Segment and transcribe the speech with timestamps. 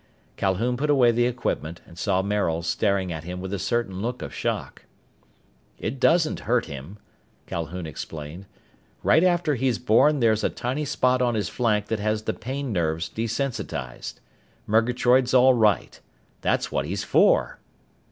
[0.35, 4.23] Calhoun put away the equipment and saw Maril staring at him with a certain look
[4.23, 4.85] of shock.
[5.77, 6.97] "It doesn't hurt him,"
[7.45, 8.47] Calhoun explained.
[9.03, 12.73] "Right after he's born there's a tiny spot on his flank that has the pain
[12.73, 14.15] nerves desensitized.
[14.65, 15.99] Murgatroyd's all right.
[16.41, 17.59] That's what he's for!"